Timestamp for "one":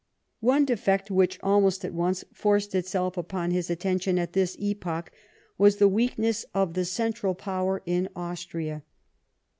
0.39-0.65